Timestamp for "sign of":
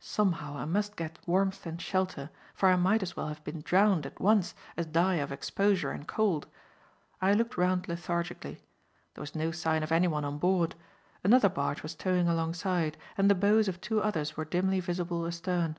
9.52-9.92